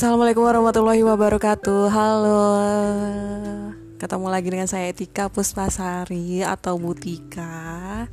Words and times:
Assalamualaikum 0.00 0.48
warahmatullahi 0.48 1.04
wabarakatuh. 1.04 1.92
Halo. 1.92 2.48
Ketemu 4.00 4.26
lagi 4.32 4.48
dengan 4.48 4.64
saya 4.64 4.88
Etika 4.88 5.28
Puspasari 5.28 6.40
Atau 6.40 6.80
Butika. 6.80 8.08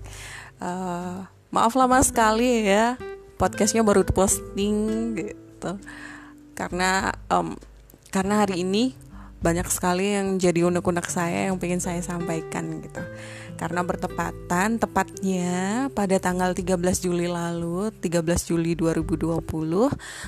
Uh, 0.60 1.24
Maaf 1.48 1.80
lama 1.80 1.96
sekali 2.04 2.68
ya 2.68 3.00
Podcastnya 3.40 3.88
baru 3.88 4.04
posting 4.04 4.76
gitu. 5.16 5.80
Karena 6.60 7.16
um, 7.32 7.56
Karena 8.12 8.44
hari 8.44 8.68
ini 8.68 8.92
banyak 9.40 9.72
sekali 9.72 10.12
yang 10.12 10.44
jadi 10.44 10.68
unek-unek 10.68 11.08
saya 11.08 11.48
yang 11.48 11.56
pengen 11.56 11.80
saya 11.80 12.04
sampaikan 12.04 12.84
gitu 12.84 13.00
karena 13.58 13.82
bertepatan 13.82 14.78
tepatnya 14.78 15.90
pada 15.92 16.22
tanggal 16.22 16.54
13 16.54 16.78
Juli 17.02 17.26
lalu 17.26 17.90
13 17.90 18.22
Juli 18.54 18.78
2020 18.78 19.42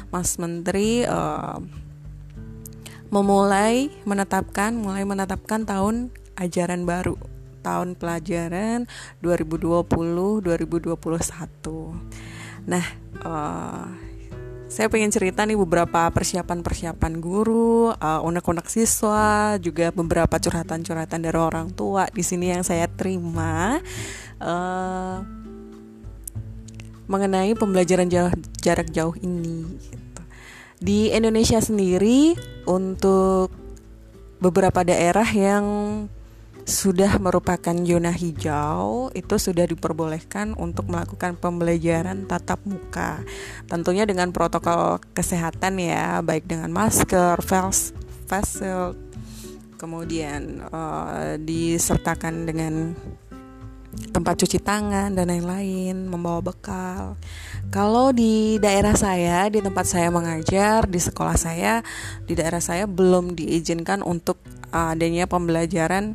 Mas 0.10 0.36
Menteri 0.42 1.06
uh, 1.06 1.62
memulai 3.14 3.94
menetapkan 4.04 4.74
mulai 4.74 5.06
menetapkan 5.06 5.64
tahun 5.66 6.10
ajaran 6.42 6.90
baru 6.90 7.16
tahun 7.62 7.94
pelajaran 7.94 8.90
2020 9.22 9.86
2021 9.86 10.98
nah 12.70 12.86
uh, 13.22 14.09
saya 14.70 14.86
pengen 14.86 15.10
cerita 15.10 15.42
nih 15.50 15.58
beberapa 15.58 16.06
persiapan-persiapan 16.14 17.18
guru, 17.18 17.90
uh, 17.90 18.22
unek-unek 18.22 18.70
siswa, 18.70 19.58
juga 19.58 19.90
beberapa 19.90 20.38
curhatan-curhatan 20.38 21.26
dari 21.26 21.40
orang 21.42 21.74
tua 21.74 22.06
di 22.14 22.22
sini 22.22 22.54
yang 22.54 22.62
saya 22.62 22.86
terima 22.86 23.82
uh, 24.38 25.26
mengenai 27.10 27.58
pembelajaran 27.58 28.14
jauh, 28.14 28.30
jarak 28.62 28.94
jauh 28.94 29.18
ini. 29.18 29.66
Gitu. 29.90 30.22
Di 30.78 31.00
Indonesia 31.18 31.58
sendiri 31.58 32.38
untuk 32.70 33.50
beberapa 34.38 34.86
daerah 34.86 35.26
yang 35.34 35.66
sudah 36.70 37.18
merupakan 37.18 37.74
zona 37.74 38.14
hijau 38.14 39.10
itu 39.18 39.36
sudah 39.42 39.66
diperbolehkan 39.66 40.54
untuk 40.54 40.86
melakukan 40.86 41.34
pembelajaran 41.34 42.30
tatap 42.30 42.62
muka 42.70 43.26
tentunya 43.66 44.06
dengan 44.06 44.30
protokol 44.30 45.02
kesehatan 45.18 45.82
ya 45.82 46.22
baik 46.22 46.46
dengan 46.46 46.70
masker, 46.70 47.42
face, 47.42 47.92
shield 48.30 48.96
kemudian 49.82 50.62
uh, 50.70 51.40
disertakan 51.42 52.46
dengan 52.46 52.94
tempat 54.14 54.38
cuci 54.46 54.62
tangan 54.62 55.18
dan 55.18 55.34
lain-lain, 55.34 56.06
membawa 56.06 56.46
bekal. 56.54 57.18
Kalau 57.74 58.14
di 58.14 58.62
daerah 58.62 58.94
saya, 58.94 59.50
di 59.50 59.66
tempat 59.66 59.86
saya 59.90 60.14
mengajar, 60.14 60.86
di 60.86 61.02
sekolah 61.02 61.34
saya, 61.34 61.82
di 62.28 62.38
daerah 62.38 62.62
saya 62.62 62.86
belum 62.86 63.34
diizinkan 63.34 64.06
untuk 64.06 64.38
adanya 64.70 65.26
pembelajaran 65.26 66.14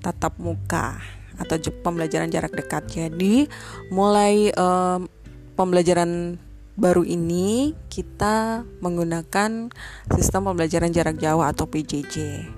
tatap 0.00 0.36
muka 0.40 0.98
atau 1.40 1.56
pembelajaran 1.80 2.28
jarak 2.28 2.52
dekat. 2.52 2.84
Jadi 2.88 3.48
mulai 3.88 4.52
um, 4.56 5.08
pembelajaran 5.56 6.40
baru 6.80 7.04
ini 7.04 7.76
kita 7.92 8.64
menggunakan 8.80 9.68
sistem 10.16 10.40
pembelajaran 10.48 10.92
jarak 10.92 11.20
jauh 11.20 11.44
atau 11.44 11.68
PJJ. 11.68 12.48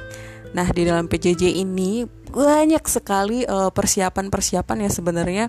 Nah 0.55 0.69
di 0.71 0.83
dalam 0.87 1.11
PJJ 1.11 1.59
ini 1.59 2.07
banyak 2.33 2.84
sekali 2.87 3.45
persiapan-persiapan 3.47 4.77
uh, 4.79 4.83
yang 4.87 4.93
sebenarnya 4.93 5.45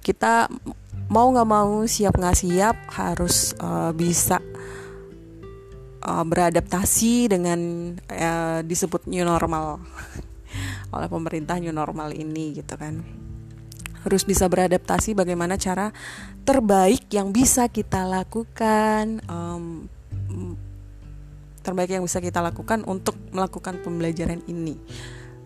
kita 0.00 0.46
mau 1.10 1.30
nggak 1.34 1.48
mau 1.50 1.82
siap 1.86 2.14
nggak 2.14 2.38
siap 2.38 2.76
harus 2.94 3.54
uh, 3.58 3.90
bisa 3.90 4.38
uh, 6.06 6.24
beradaptasi 6.24 7.30
dengan 7.30 7.58
uh, 8.10 8.60
disebut 8.62 9.10
new 9.10 9.26
normal 9.26 9.82
oleh 10.92 11.08
pemerintah 11.10 11.58
new 11.58 11.74
normal 11.74 12.12
ini 12.14 12.56
gitu 12.56 12.74
kan. 12.76 13.02
Harus 14.06 14.22
bisa 14.22 14.46
beradaptasi 14.46 15.18
bagaimana 15.18 15.58
cara 15.58 15.90
terbaik 16.46 17.10
yang 17.10 17.34
bisa 17.34 17.66
kita 17.66 18.06
lakukan 18.06 19.18
um, 19.26 19.90
terbaik 21.66 21.90
yang 21.98 22.06
bisa 22.06 22.22
kita 22.22 22.38
lakukan 22.38 22.86
untuk 22.86 23.18
melakukan 23.34 23.82
pembelajaran 23.82 24.38
ini 24.46 24.78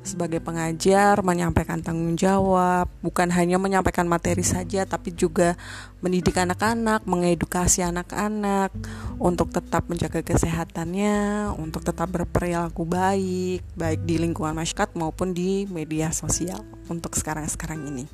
sebagai 0.01 0.41
pengajar 0.41 1.21
menyampaikan 1.21 1.85
tanggung 1.85 2.17
jawab 2.17 2.89
bukan 3.05 3.29
hanya 3.37 3.61
menyampaikan 3.61 4.09
materi 4.09 4.41
saja 4.41 4.89
tapi 4.89 5.13
juga 5.13 5.61
mendidik 6.01 6.41
anak-anak 6.41 7.05
mengedukasi 7.05 7.85
anak-anak 7.85 8.73
untuk 9.21 9.53
tetap 9.53 9.85
menjaga 9.93 10.25
kesehatannya 10.25 11.53
untuk 11.61 11.85
tetap 11.85 12.09
berperilaku 12.09 12.89
baik 12.89 13.61
baik 13.77 14.01
di 14.09 14.17
lingkungan 14.17 14.57
masyarakat 14.57 14.97
maupun 14.97 15.37
di 15.37 15.69
media 15.69 16.09
sosial 16.17 16.65
untuk 16.89 17.13
sekarang-sekarang 17.13 17.85
ini. 17.85 18.09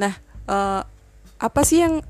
Nah 0.00 0.16
uh, 0.48 0.80
apa 1.36 1.60
sih 1.60 1.84
yang 1.84 2.00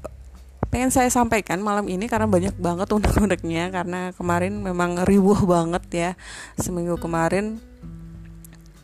pengen 0.71 0.95
saya 0.95 1.11
sampaikan 1.11 1.59
malam 1.59 1.91
ini? 1.91 2.07
Karena 2.07 2.31
banyak 2.31 2.55
banget 2.55 2.87
untuk-untuknya 2.97 3.75
karena 3.75 4.15
kemarin 4.15 4.63
memang 4.63 5.03
ribuh 5.03 5.43
banget 5.43 5.85
ya 5.91 6.11
seminggu 6.55 6.95
kemarin 7.03 7.59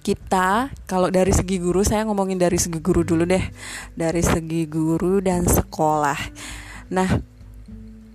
kita 0.06 0.70
kalau 0.86 1.10
dari 1.10 1.34
segi 1.34 1.58
guru 1.58 1.82
saya 1.82 2.06
ngomongin 2.06 2.38
dari 2.38 2.54
segi 2.62 2.78
guru 2.78 3.02
dulu 3.02 3.26
deh. 3.26 3.42
Dari 3.98 4.22
segi 4.22 4.62
guru 4.70 5.18
dan 5.18 5.42
sekolah. 5.50 6.20
Nah 6.94 7.10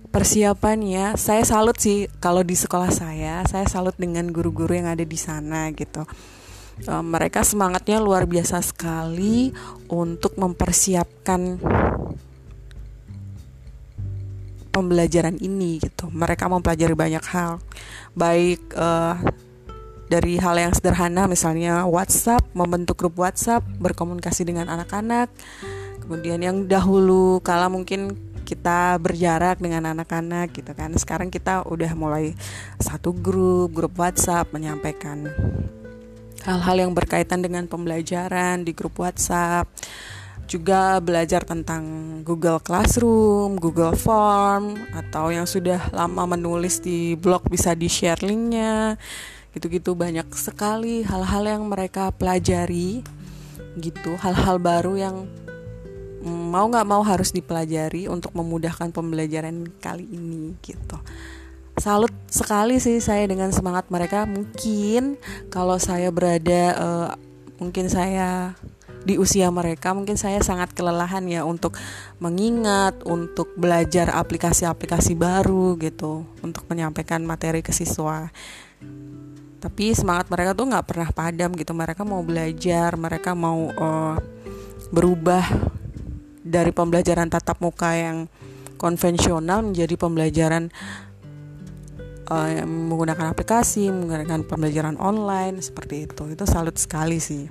persiapannya 0.08 1.20
saya 1.20 1.44
salut 1.44 1.76
sih 1.76 2.08
kalau 2.16 2.40
di 2.40 2.56
sekolah 2.56 2.88
saya 2.88 3.44
saya 3.44 3.68
salut 3.68 3.92
dengan 4.00 4.32
guru-guru 4.32 4.72
yang 4.72 4.88
ada 4.88 5.04
di 5.04 5.18
sana 5.20 5.68
gitu. 5.76 6.08
E, 6.80 6.92
mereka 7.04 7.44
semangatnya 7.44 8.00
luar 8.00 8.24
biasa 8.24 8.64
sekali 8.64 9.52
untuk 9.92 10.32
mempersiapkan 10.40 11.60
pembelajaran 14.72 15.36
ini 15.44 15.76
gitu. 15.76 16.08
Mereka 16.08 16.48
mempelajari 16.48 16.96
banyak 16.96 17.24
hal 17.28 17.60
baik 18.16 18.60
uh, 18.76 19.16
dari 20.12 20.36
hal 20.36 20.60
yang 20.60 20.76
sederhana 20.76 21.24
misalnya 21.24 21.88
WhatsApp, 21.88 22.44
membentuk 22.52 23.00
grup 23.00 23.16
WhatsApp, 23.16 23.64
berkomunikasi 23.80 24.44
dengan 24.44 24.68
anak-anak. 24.68 25.32
Kemudian 26.04 26.44
yang 26.44 26.68
dahulu 26.68 27.40
kala 27.40 27.72
mungkin 27.72 28.12
kita 28.44 29.00
berjarak 29.00 29.56
dengan 29.64 29.88
anak-anak 29.96 30.52
gitu 30.52 30.76
kan. 30.76 30.92
Sekarang 31.00 31.32
kita 31.32 31.64
udah 31.64 31.96
mulai 31.96 32.36
satu 32.76 33.16
grup, 33.16 33.72
grup 33.72 33.96
WhatsApp 33.96 34.52
menyampaikan 34.52 35.32
hal-hal 36.44 36.76
yang 36.76 36.92
berkaitan 36.92 37.40
dengan 37.40 37.64
pembelajaran 37.64 38.68
di 38.68 38.76
grup 38.76 39.00
WhatsApp 39.00 39.64
juga 40.44 41.00
belajar 41.00 41.48
tentang 41.48 41.80
Google 42.26 42.60
Classroom, 42.60 43.56
Google 43.56 43.96
Form, 43.96 44.76
atau 44.92 45.32
yang 45.32 45.48
sudah 45.48 45.88
lama 45.96 46.36
menulis 46.36 46.82
di 46.82 47.16
blog 47.16 47.48
bisa 47.48 47.72
di-share 47.72 48.20
linknya 48.20 49.00
gitu-gitu 49.52 49.92
banyak 49.92 50.26
sekali 50.32 51.04
hal-hal 51.04 51.44
yang 51.44 51.62
mereka 51.68 52.08
pelajari 52.12 53.04
gitu. 53.76 54.16
Hal-hal 54.20 54.60
baru 54.60 54.94
yang 54.96 55.16
mau 56.24 56.70
nggak 56.70 56.86
mau 56.86 57.02
harus 57.02 57.34
dipelajari 57.34 58.06
untuk 58.06 58.32
memudahkan 58.32 58.94
pembelajaran 58.94 59.68
kali 59.82 60.06
ini 60.06 60.54
gitu. 60.62 60.98
Salut 61.80 62.12
sekali 62.28 62.76
sih 62.78 63.00
saya 63.00 63.24
dengan 63.24 63.50
semangat 63.50 63.88
mereka. 63.88 64.28
Mungkin 64.28 65.16
kalau 65.48 65.80
saya 65.80 66.12
berada 66.12 66.62
uh, 66.76 67.08
mungkin 67.56 67.88
saya 67.88 68.52
di 69.02 69.18
usia 69.18 69.50
mereka 69.50 69.90
mungkin 69.90 70.14
saya 70.14 70.38
sangat 70.46 70.78
kelelahan 70.78 71.26
ya 71.26 71.42
untuk 71.42 71.74
mengingat 72.22 73.02
untuk 73.02 73.50
belajar 73.58 74.14
aplikasi-aplikasi 74.14 75.18
baru 75.18 75.74
gitu. 75.80 76.22
Untuk 76.44 76.68
menyampaikan 76.70 77.24
materi 77.26 77.64
ke 77.64 77.74
siswa 77.74 78.30
tapi 79.62 79.94
semangat 79.94 80.26
mereka 80.26 80.58
tuh 80.58 80.66
nggak 80.66 80.86
pernah 80.90 81.08
padam 81.14 81.54
gitu. 81.54 81.70
Mereka 81.70 82.02
mau 82.02 82.26
belajar 82.26 82.98
mereka 82.98 83.38
mau 83.38 83.70
uh, 83.70 84.18
berubah 84.90 85.46
dari 86.42 86.74
pembelajaran 86.74 87.30
tatap 87.30 87.62
muka 87.62 87.94
yang 87.94 88.26
konvensional 88.74 89.62
menjadi 89.62 89.94
pembelajaran 89.94 90.74
uh, 92.26 92.66
menggunakan 92.66 93.30
aplikasi 93.30 93.86
menggunakan 93.94 94.42
pembelajaran 94.42 94.98
online 94.98 95.62
seperti 95.62 96.10
itu. 96.10 96.26
Itu 96.34 96.42
salut 96.50 96.74
sekali 96.74 97.22
sih. 97.22 97.46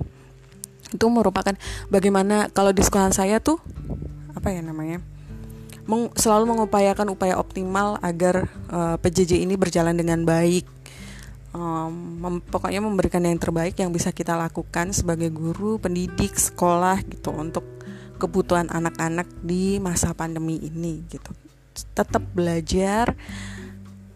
Itu 0.92 1.08
merupakan 1.08 1.56
bagaimana 1.88 2.52
kalau 2.52 2.76
di 2.76 2.84
sekolah 2.84 3.08
saya 3.16 3.40
tuh 3.40 3.56
apa 4.36 4.52
ya 4.52 4.60
namanya 4.60 5.00
meng, 5.88 6.12
selalu 6.12 6.52
mengupayakan 6.52 7.08
upaya 7.08 7.40
optimal 7.40 7.96
agar 8.04 8.52
uh, 8.68 9.00
PJJ 9.00 9.40
ini 9.40 9.56
berjalan 9.56 9.96
dengan 9.96 10.28
baik 10.28 10.81
um, 11.52 11.92
mem 12.20 12.34
pokoknya 12.42 12.80
memberikan 12.82 13.22
yang 13.24 13.38
terbaik 13.38 13.78
yang 13.78 13.92
bisa 13.92 14.10
kita 14.10 14.36
lakukan 14.36 14.92
sebagai 14.92 15.28
guru, 15.32 15.78
pendidik, 15.78 16.36
sekolah 16.36 17.00
gitu 17.06 17.32
untuk 17.32 17.64
kebutuhan 18.16 18.68
anak-anak 18.70 19.28
di 19.40 19.78
masa 19.78 20.12
pandemi 20.16 20.60
ini 20.60 21.04
gitu. 21.08 21.32
Tetap 21.96 22.22
belajar 22.36 23.16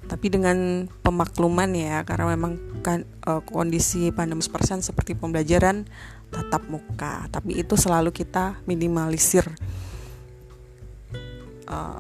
tapi 0.07 0.31
dengan 0.31 0.87
pemakluman 1.03 1.67
ya 1.75 2.07
karena 2.07 2.31
memang 2.31 2.59
kan 2.81 3.03
uh, 3.27 3.43
kondisi 3.43 4.15
pandemi 4.15 4.47
persen 4.47 4.79
seperti 4.79 5.19
pembelajaran 5.19 5.83
tatap 6.31 6.63
muka 6.71 7.27
tapi 7.35 7.59
itu 7.59 7.75
selalu 7.75 8.15
kita 8.15 8.63
minimalisir 8.71 9.51
uh, 11.67 11.99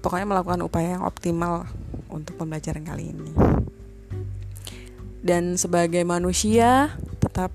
pokoknya 0.00 0.26
melakukan 0.28 0.64
upaya 0.64 0.96
yang 0.96 1.04
optimal 1.04 1.68
untuk 2.08 2.40
pembelajaran 2.40 2.84
kali 2.88 3.12
ini 3.12 3.32
dan 5.24 5.56
sebagai 5.56 6.04
manusia 6.04 6.92
tetap 7.16 7.48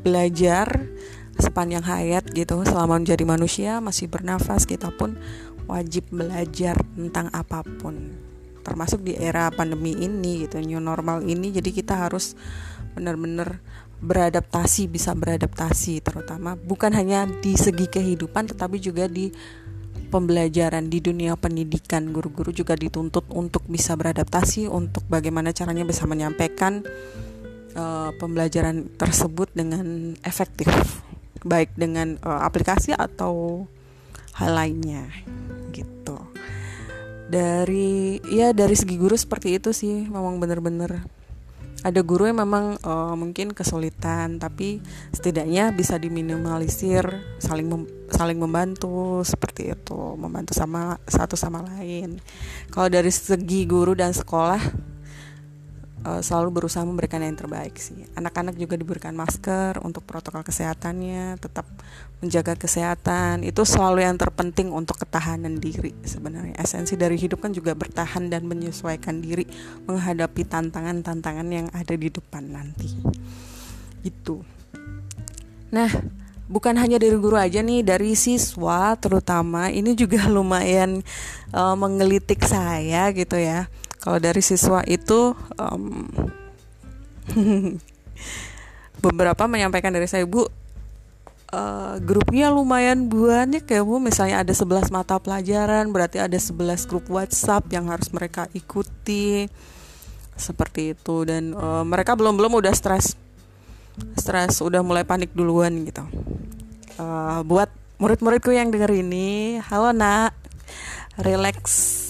belajar 0.00 0.88
sepanjang 1.36 1.84
hayat 1.84 2.24
gitu. 2.32 2.64
Selama 2.64 2.96
menjadi 2.96 3.22
manusia 3.28 3.78
masih 3.84 4.08
bernafas 4.08 4.64
kita 4.64 4.88
pun 4.96 5.20
wajib 5.68 6.08
belajar 6.08 6.80
tentang 6.96 7.28
apa 7.36 7.60
pun. 7.62 8.16
Termasuk 8.64 9.04
di 9.04 9.12
era 9.14 9.52
pandemi 9.52 9.92
ini 9.92 10.48
gitu 10.48 10.58
new 10.64 10.80
normal 10.80 11.20
ini. 11.28 11.52
Jadi 11.52 11.70
kita 11.70 12.08
harus 12.08 12.32
benar-benar 12.96 13.60
beradaptasi 14.02 14.90
bisa 14.90 15.12
beradaptasi 15.12 16.02
terutama. 16.02 16.58
Bukan 16.58 16.90
hanya 16.96 17.28
di 17.28 17.54
segi 17.54 17.86
kehidupan 17.86 18.50
tetapi 18.50 18.82
juga 18.82 19.06
di 19.06 19.30
pembelajaran 20.12 20.92
di 20.92 21.00
dunia 21.00 21.40
pendidikan 21.40 22.12
guru-guru 22.12 22.52
juga 22.52 22.76
dituntut 22.76 23.24
untuk 23.32 23.64
bisa 23.64 23.96
beradaptasi 23.96 24.68
untuk 24.68 25.08
bagaimana 25.08 25.56
caranya 25.56 25.88
bisa 25.88 26.04
menyampaikan 26.04 26.84
uh, 27.72 28.12
pembelajaran 28.20 28.92
tersebut 29.00 29.48
dengan 29.56 30.12
efektif 30.20 30.68
baik 31.48 31.72
dengan 31.72 32.20
uh, 32.20 32.44
aplikasi 32.44 32.92
atau 32.92 33.64
hal 34.36 34.52
lainnya 34.52 35.08
gitu. 35.72 36.20
Dari 37.32 38.20
ya 38.28 38.52
dari 38.52 38.76
segi 38.76 39.00
guru 39.00 39.16
seperti 39.16 39.56
itu 39.56 39.72
sih 39.72 40.04
memang 40.04 40.36
bener-bener 40.36 41.21
ada 41.82 42.00
guru 42.06 42.30
yang 42.30 42.46
memang 42.46 42.78
uh, 42.86 43.14
mungkin 43.18 43.50
kesulitan 43.50 44.38
tapi 44.38 44.78
setidaknya 45.10 45.74
bisa 45.74 45.98
diminimalisir 45.98 47.02
saling 47.42 47.66
mem 47.66 47.82
saling 48.12 48.38
membantu 48.38 49.24
seperti 49.26 49.72
itu 49.72 50.00
membantu 50.14 50.52
sama 50.54 51.00
satu 51.08 51.34
sama 51.34 51.64
lain. 51.64 52.22
Kalau 52.70 52.86
dari 52.92 53.10
segi 53.10 53.66
guru 53.66 53.96
dan 53.98 54.14
sekolah 54.14 54.91
uh, 56.06 56.20
selalu 56.22 56.62
berusaha 56.62 56.82
memberikan 56.82 57.22
yang 57.22 57.34
terbaik 57.38 57.78
sih. 57.78 58.06
Anak-anak 58.18 58.58
juga 58.58 58.74
diberikan 58.78 59.14
masker 59.14 59.80
untuk 59.82 60.02
protokol 60.06 60.42
kesehatannya, 60.42 61.38
tetap 61.38 61.66
menjaga 62.22 62.54
kesehatan. 62.58 63.46
Itu 63.46 63.62
selalu 63.66 64.06
yang 64.06 64.18
terpenting 64.18 64.70
untuk 64.70 65.00
ketahanan 65.02 65.58
diri 65.58 65.94
sebenarnya. 66.06 66.58
Esensi 66.58 66.98
dari 66.98 67.18
hidup 67.18 67.42
kan 67.42 67.54
juga 67.54 67.74
bertahan 67.74 68.30
dan 68.30 68.46
menyesuaikan 68.46 69.22
diri 69.22 69.46
menghadapi 69.86 70.42
tantangan-tantangan 70.46 71.48
yang 71.50 71.66
ada 71.74 71.94
di 71.94 72.08
depan 72.10 72.44
nanti. 72.50 72.90
Itu. 74.02 74.42
Nah, 75.72 75.88
bukan 76.50 76.76
hanya 76.76 77.00
dari 77.00 77.16
guru 77.16 77.38
aja 77.38 77.64
nih, 77.64 77.80
dari 77.80 78.12
siswa 78.12 78.92
terutama 78.98 79.72
ini 79.72 79.96
juga 79.96 80.28
lumayan 80.34 81.00
uh, 81.54 81.74
menggelitik 81.78 82.44
saya 82.44 83.08
gitu 83.14 83.38
ya 83.38 83.70
kalau 84.02 84.18
dari 84.18 84.42
siswa 84.42 84.82
itu 84.82 85.30
um, 85.54 86.10
beberapa 89.04 89.46
menyampaikan 89.46 89.94
dari 89.94 90.10
saya 90.10 90.26
bu 90.26 90.42
uh, 91.54 91.96
grupnya 92.02 92.50
lumayan 92.50 93.06
banyak 93.06 93.62
ya 93.62 93.82
bu. 93.86 94.02
Misalnya 94.02 94.42
ada 94.42 94.50
11 94.50 94.90
mata 94.90 95.22
pelajaran 95.22 95.94
berarti 95.94 96.18
ada 96.18 96.34
11 96.34 96.90
grup 96.90 97.06
WhatsApp 97.06 97.70
yang 97.70 97.86
harus 97.86 98.10
mereka 98.10 98.50
ikuti. 98.58 99.46
Seperti 100.34 100.98
itu. 100.98 101.22
Dan 101.22 101.54
uh, 101.54 101.86
mereka 101.86 102.18
belum 102.18 102.34
belum 102.34 102.58
udah 102.58 102.74
stres 102.74 103.14
stres 104.18 104.58
udah 104.64 104.82
mulai 104.82 105.06
panik 105.06 105.30
duluan 105.30 105.86
gitu. 105.86 106.02
Uh, 106.98 107.46
buat 107.46 107.70
murid-muridku 108.02 108.50
yang 108.50 108.74
denger 108.74 108.98
ini 108.98 109.62
halo 109.62 109.94
nak 109.94 110.34
relax 111.20 111.64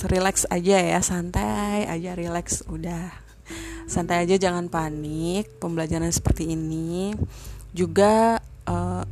relax 0.07 0.47
aja 0.47 0.79
ya 0.79 1.01
santai 1.03 1.91
aja 1.91 2.15
relax 2.15 2.63
udah. 2.71 3.11
Santai 3.91 4.23
aja 4.23 4.39
jangan 4.39 4.71
panik 4.71 5.59
pembelajaran 5.59 6.15
seperti 6.15 6.55
ini 6.55 7.13
juga 7.75 8.39
uh, 8.71 9.03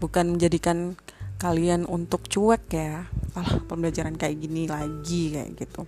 bukan 0.00 0.34
menjadikan 0.34 0.96
kalian 1.36 1.84
untuk 1.84 2.24
cuek 2.24 2.64
ya. 2.72 3.04
Alah 3.36 3.60
pembelajaran 3.68 4.16
kayak 4.16 4.40
gini 4.40 4.64
lagi 4.64 5.36
kayak 5.36 5.50
gitu. 5.60 5.84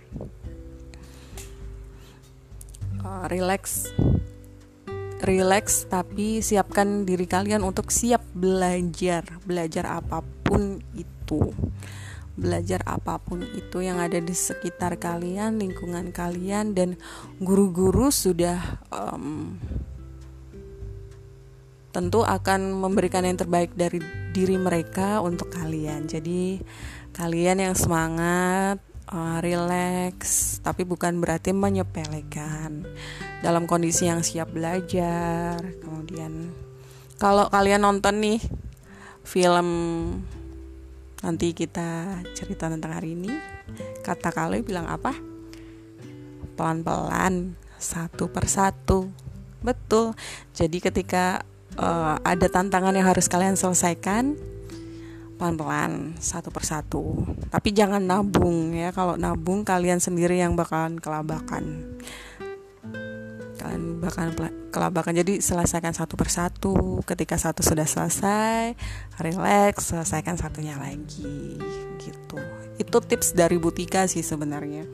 Uh, 3.01 3.25
relax 3.25 3.89
relax 5.25 5.89
tapi 5.89 6.45
siapkan 6.45 7.01
diri 7.09 7.25
kalian 7.25 7.65
untuk 7.65 7.89
siap 7.89 8.21
belajar 8.37 9.25
belajar 9.49 9.97
apa 9.97 10.21
pun 10.45 10.77
itu 10.93 11.41
belajar 12.37 12.85
apa 12.85 13.17
pun 13.17 13.41
itu 13.41 13.81
yang 13.81 13.97
ada 13.97 14.21
di 14.21 14.31
sekitar 14.31 15.01
kalian, 15.01 15.57
lingkungan 15.57 16.13
kalian, 16.13 16.77
dan 16.77 16.95
guru-guru 17.41 18.13
sudah 18.13 18.79
um, 18.93 19.57
tentu 21.89 22.21
akan 22.21 22.77
memberikan 22.77 23.25
yang 23.25 23.41
terbaik 23.41 23.73
dari 23.73 23.97
diri 24.29 24.53
mereka 24.53 25.17
untuk 25.25 25.49
kalian. 25.49 26.05
Jadi 26.05 26.61
kalian 27.17 27.57
yang 27.57 27.73
semangat, 27.73 28.77
uh, 29.09 29.41
relax, 29.41 30.17
tapi 30.61 30.85
bukan 30.85 31.17
berarti 31.17 31.57
menyepelekan. 31.57 32.85
Dalam 33.41 33.65
kondisi 33.65 34.05
yang 34.05 34.21
siap 34.21 34.53
belajar, 34.53 35.57
kemudian 35.81 36.53
kalau 37.17 37.49
kalian 37.49 37.81
nonton 37.81 38.21
nih 38.21 38.39
film 39.25 39.69
Nanti 41.25 41.53
kita 41.53 42.21
cerita 42.37 42.69
tentang 42.69 42.93
hari 42.93 43.17
ini. 43.17 43.33
Kata 44.05 44.29
kali 44.29 44.61
bilang 44.61 44.85
apa? 44.85 45.15
Pelan-pelan, 46.53 47.57
satu 47.77 48.29
persatu. 48.29 49.09
Betul. 49.61 50.13
Jadi 50.53 50.77
ketika 50.77 51.41
uh, 51.77 52.21
ada 52.21 52.45
tantangan 52.49 52.93
yang 52.93 53.09
harus 53.09 53.25
kalian 53.25 53.57
selesaikan, 53.57 54.37
pelan-pelan 55.37 56.17
satu 56.21 56.49
persatu. 56.53 57.25
Tapi 57.49 57.69
jangan 57.73 58.01
nabung 58.01 58.73
ya. 58.73 58.93
Kalau 58.93 59.17
nabung 59.17 59.65
kalian 59.65 60.01
sendiri 60.01 60.37
yang 60.37 60.53
bakalan 60.53 61.01
kelabakan 61.01 61.97
kalian 63.67 63.99
bahkan 63.99 64.31
kelabakan. 64.71 65.11
Jadi 65.11 65.43
selesaikan 65.43 65.91
satu 65.91 66.15
persatu. 66.15 67.03
Ketika 67.03 67.35
satu 67.35 67.59
sudah 67.59 67.83
selesai 67.83 68.79
relax 69.19 69.91
selesaikan 69.91 70.39
satunya 70.39 70.79
lagi. 70.79 71.59
Gitu. 71.99 72.39
Itu 72.79 72.97
tips 73.03 73.35
dari 73.35 73.59
Butika 73.59 74.07
sih 74.07 74.23
sebenarnya. 74.23 74.87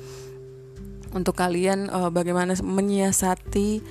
Untuk 1.13 1.38
kalian 1.38 1.94
uh, 1.94 2.10
bagaimana 2.10 2.58
menyiasati 2.58 3.86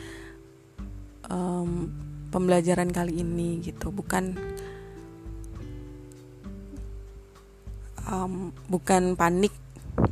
um, 1.31 1.87
pembelajaran 2.35 2.91
kali 2.91 3.23
ini 3.23 3.63
gitu. 3.63 3.95
Bukan 3.95 4.35
um, 8.11 8.51
bukan 8.67 9.15
panik 9.15 9.55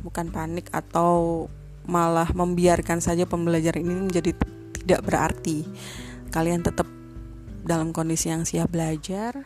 bukan 0.01 0.31
panik 0.31 0.71
atau 0.71 1.49
malah 1.89 2.29
membiarkan 2.31 3.01
saja 3.01 3.25
pembelajaran 3.25 3.81
ini 3.81 4.07
menjadi 4.07 4.31
tidak 4.83 5.01
berarti. 5.05 5.65
Kalian 6.33 6.65
tetap 6.65 6.87
dalam 7.61 7.93
kondisi 7.93 8.33
yang 8.33 8.43
siap 8.43 8.73
belajar. 8.73 9.45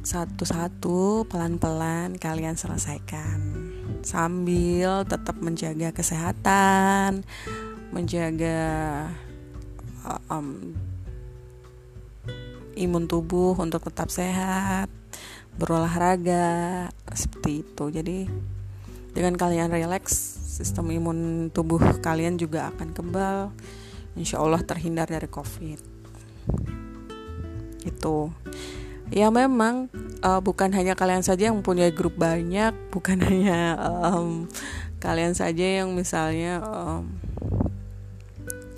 Satu-satu 0.00 1.28
pelan-pelan 1.28 2.16
kalian 2.16 2.56
selesaikan. 2.56 3.38
Sambil 4.00 5.04
tetap 5.04 5.36
menjaga 5.44 5.92
kesehatan 5.92 7.20
menjaga 7.90 8.62
um, 10.30 10.72
imun 12.78 13.04
tubuh 13.10 13.58
untuk 13.58 13.82
tetap 13.90 14.08
sehat 14.08 14.88
berolahraga 15.58 16.88
seperti 17.12 17.66
itu. 17.66 17.84
Jadi 17.90 18.18
dengan 19.10 19.34
kalian 19.34 19.74
relax 19.74 20.14
sistem 20.60 20.94
imun 20.94 21.50
tubuh 21.50 21.82
kalian 21.98 22.38
juga 22.38 22.70
akan 22.70 22.88
kebal 22.94 23.38
insya 24.20 24.38
Allah 24.38 24.60
terhindar 24.60 25.08
dari 25.08 25.24
covid. 25.26 25.80
Itu 27.80 28.28
ya 29.08 29.32
memang 29.32 29.88
uh, 30.20 30.38
bukan 30.44 30.70
hanya 30.76 30.94
kalian 30.94 31.24
saja 31.24 31.50
yang 31.50 31.58
mempunyai 31.58 31.90
grup 31.90 32.14
banyak 32.14 32.70
bukan 32.94 33.18
hanya 33.28 33.80
um, 33.80 34.46
kalian 35.00 35.32
saja 35.32 35.82
yang 35.82 35.96
misalnya 35.96 36.60
um, 36.60 37.08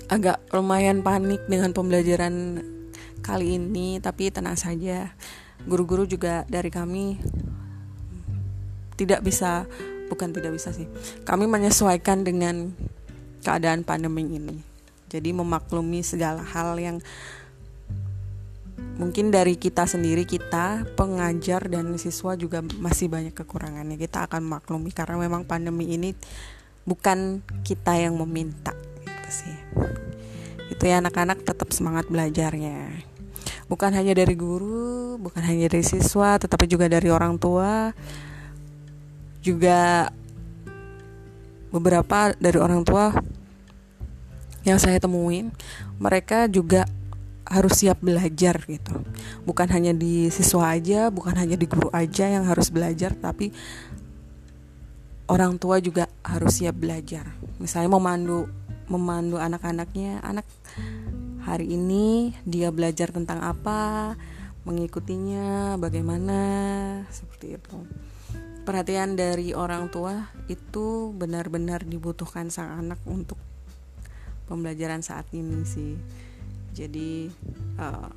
agak 0.07 0.39
lumayan 0.55 1.03
panik 1.03 1.43
dengan 1.51 1.75
pembelajaran 1.75 2.63
kali 3.19 3.59
ini 3.59 3.99
tapi 3.99 4.31
tenang 4.31 4.55
saja. 4.55 5.11
Guru-guru 5.63 6.03
juga 6.03 6.43
dari 6.47 6.67
kami 6.67 7.19
tidak 8.95 9.23
bisa 9.25 9.67
bukan 10.07 10.29
tidak 10.29 10.53
bisa 10.53 10.69
sih 10.69 10.85
kami 11.25 11.49
menyesuaikan 11.49 12.21
dengan 12.21 12.71
keadaan 13.41 13.81
pandemi 13.81 14.29
ini 14.29 14.72
jadi 15.13 15.29
memaklumi 15.29 16.01
segala 16.01 16.41
hal 16.41 16.73
yang 16.81 16.97
mungkin 18.97 19.29
dari 19.29 19.53
kita 19.53 19.85
sendiri 19.85 20.25
kita 20.25 20.89
pengajar 20.97 21.69
dan 21.69 21.93
siswa 22.01 22.33
juga 22.33 22.65
masih 22.81 23.13
banyak 23.13 23.37
kekurangannya. 23.37 24.01
Kita 24.01 24.25
akan 24.25 24.57
maklumi 24.57 24.89
karena 24.89 25.21
memang 25.21 25.45
pandemi 25.45 25.93
ini 25.93 26.17
bukan 26.81 27.45
kita 27.61 27.93
yang 27.93 28.17
meminta 28.17 28.73
gitu 29.05 29.29
sih. 29.29 29.57
Itu 30.73 30.81
ya 30.89 30.97
anak-anak 30.97 31.45
tetap 31.45 31.69
semangat 31.69 32.09
belajarnya. 32.09 33.05
Bukan 33.69 33.93
hanya 33.93 34.17
dari 34.17 34.33
guru 34.33 35.21
bukan 35.21 35.45
hanya 35.45 35.69
dari 35.69 35.85
siswa 35.85 36.41
tetapi 36.41 36.65
juga 36.65 36.89
dari 36.89 37.13
orang 37.13 37.37
tua 37.37 37.93
juga 39.43 40.09
beberapa 41.73 42.37
dari 42.37 42.57
orang 42.61 42.85
tua 42.85 43.11
yang 44.63 44.79
saya 44.79 44.99
temuin 44.99 45.51
mereka 45.99 46.47
juga 46.47 46.87
harus 47.43 47.83
siap 47.83 47.99
belajar 47.99 48.55
gitu. 48.65 48.95
Bukan 49.43 49.67
hanya 49.69 49.91
di 49.91 50.31
siswa 50.31 50.71
aja 50.73 51.11
bukan 51.11 51.35
hanya 51.35 51.59
di 51.59 51.67
guru 51.67 51.91
aja 51.91 52.31
yang 52.31 52.47
harus 52.47 52.71
belajar 52.71 53.13
tapi 53.13 53.51
orang 55.27 55.59
tua 55.59 55.83
juga 55.83 56.07
harus 56.23 56.63
siap 56.63 56.79
belajar. 56.79 57.35
Misalnya 57.59 57.91
memandu 57.91 58.47
memandu 58.87 59.39
anak-anaknya 59.39 60.23
anak 60.23 60.47
hari 61.43 61.75
ini 61.75 62.35
dia 62.47 62.71
belajar 62.71 63.11
tentang 63.11 63.43
apa 63.43 64.15
mengikutinya 64.63 65.75
bagaimana 65.75 66.39
seperti 67.11 67.59
itu. 67.59 67.77
Perhatian 68.63 69.19
dari 69.19 69.51
orang 69.51 69.91
tua 69.91 70.31
itu 70.47 71.11
benar-benar 71.11 71.83
dibutuhkan 71.83 72.47
sang 72.47 72.79
anak 72.79 72.99
untuk 73.03 73.35
pembelajaran 74.47 75.01
saat 75.05 75.27
ini 75.31 75.63
sih. 75.63 75.93
Jadi 76.73 77.29
uh, 77.77 78.11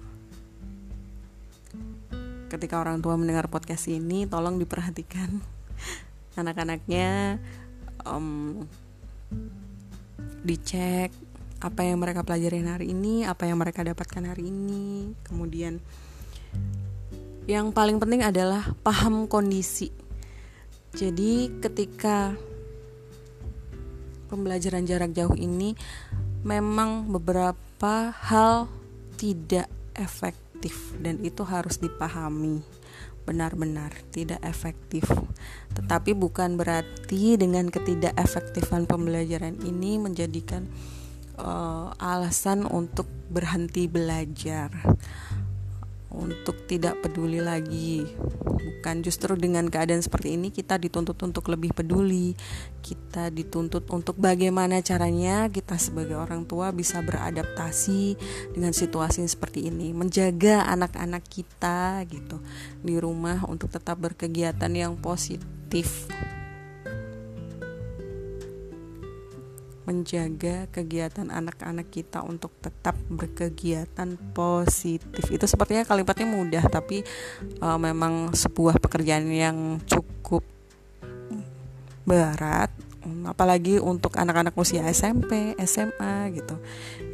ketika 2.48 2.80
orang 2.80 3.02
tua 3.04 3.18
mendengar 3.18 3.50
podcast 3.50 3.90
ini 3.90 4.24
tolong 4.24 4.56
diperhatikan 4.56 5.42
anak-anaknya 6.40 7.42
um, 8.06 8.64
dicek 10.46 11.10
apa 11.56 11.82
yang 11.82 11.98
mereka 11.98 12.20
pelajarin 12.22 12.68
hari 12.68 12.92
ini 12.92 13.24
apa 13.24 13.48
yang 13.48 13.58
mereka 13.58 13.82
dapatkan 13.82 14.24
hari 14.24 14.48
ini. 14.48 15.12
Kemudian 15.26 15.82
yang 17.46 17.70
paling 17.70 17.98
penting 18.02 18.26
adalah 18.26 18.74
paham 18.82 19.26
kondisi. 19.30 19.90
Jadi 20.96 21.60
ketika 21.60 22.32
pembelajaran 24.26 24.84
jarak 24.84 25.14
jauh 25.14 25.34
ini 25.34 25.78
memang 26.46 27.10
beberapa 27.10 28.10
hal 28.12 28.70
tidak 29.16 29.66
efektif 29.96 30.94
dan 31.00 31.18
itu 31.24 31.42
harus 31.42 31.80
dipahami 31.80 32.62
benar-benar 33.26 33.90
tidak 34.14 34.38
efektif. 34.46 35.02
Tetapi 35.74 36.14
bukan 36.14 36.54
berarti 36.54 37.34
dengan 37.34 37.66
ketidakefektifan 37.66 38.86
pembelajaran 38.86 39.58
ini 39.66 39.98
menjadikan 39.98 40.70
uh, 41.42 41.90
alasan 41.98 42.64
untuk 42.70 43.10
berhenti 43.26 43.90
belajar 43.90 44.70
untuk 46.16 46.64
tidak 46.64 47.04
peduli 47.04 47.44
lagi. 47.44 48.08
Bukan 48.56 49.04
justru 49.04 49.36
dengan 49.36 49.68
keadaan 49.68 50.00
seperti 50.00 50.34
ini 50.34 50.48
kita 50.48 50.80
dituntut 50.80 51.20
untuk 51.20 51.52
lebih 51.52 51.76
peduli. 51.76 52.32
Kita 52.80 53.28
dituntut 53.28 53.84
untuk 53.92 54.16
bagaimana 54.16 54.80
caranya 54.80 55.46
kita 55.52 55.76
sebagai 55.76 56.16
orang 56.16 56.48
tua 56.48 56.72
bisa 56.72 57.04
beradaptasi 57.04 58.16
dengan 58.56 58.72
situasi 58.72 59.22
seperti 59.28 59.68
ini, 59.68 59.92
menjaga 59.92 60.64
anak-anak 60.70 61.22
kita 61.28 62.02
gitu 62.08 62.40
di 62.80 62.96
rumah 62.96 63.44
untuk 63.46 63.68
tetap 63.68 64.00
berkegiatan 64.00 64.72
yang 64.72 64.96
positif. 64.96 66.08
Menjaga 69.86 70.66
kegiatan 70.74 71.30
anak-anak 71.30 71.86
kita 71.88 72.20
untuk 72.26 72.50
tetap 72.58 72.98
berkegiatan 73.06 74.18
positif. 74.34 75.24
Itu 75.30 75.46
sepertinya 75.46 75.86
kalimatnya 75.86 76.26
mudah 76.26 76.64
tapi 76.66 77.06
uh, 77.62 77.78
memang 77.78 78.34
sebuah 78.34 78.82
pekerjaan 78.82 79.30
yang 79.30 79.78
cukup 79.86 80.42
berat 82.06 82.70
apalagi 83.26 83.78
untuk 83.78 84.18
anak-anak 84.18 84.54
usia 84.58 84.82
SMP, 84.90 85.54
SMA 85.62 86.34
gitu. 86.34 86.58